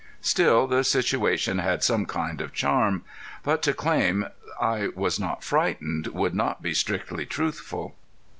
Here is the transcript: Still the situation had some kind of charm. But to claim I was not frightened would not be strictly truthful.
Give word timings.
Still 0.21 0.65
the 0.65 0.83
situation 0.83 1.59
had 1.59 1.83
some 1.83 2.07
kind 2.07 2.41
of 2.41 2.53
charm. 2.55 3.03
But 3.43 3.61
to 3.61 3.73
claim 3.75 4.25
I 4.59 4.87
was 4.95 5.19
not 5.19 5.43
frightened 5.43 6.07
would 6.07 6.33
not 6.33 6.63
be 6.63 6.73
strictly 6.73 7.27
truthful. 7.27 7.95